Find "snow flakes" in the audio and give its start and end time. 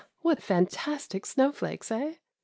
1.27-1.91